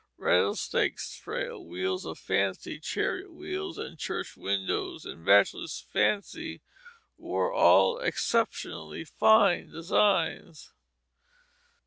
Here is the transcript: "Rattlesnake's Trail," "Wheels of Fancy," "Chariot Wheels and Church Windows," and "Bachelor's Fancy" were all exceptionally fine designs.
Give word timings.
"Rattlesnake's 0.17 1.15
Trail," 1.19 1.63
"Wheels 1.63 2.07
of 2.07 2.17
Fancy," 2.17 2.79
"Chariot 2.79 3.31
Wheels 3.33 3.77
and 3.77 3.99
Church 3.99 4.35
Windows," 4.35 5.05
and 5.05 5.23
"Bachelor's 5.23 5.79
Fancy" 5.93 6.63
were 7.19 7.53
all 7.53 7.99
exceptionally 7.99 9.03
fine 9.05 9.69
designs. 9.69 10.73